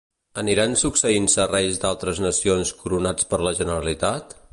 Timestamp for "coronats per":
2.81-3.41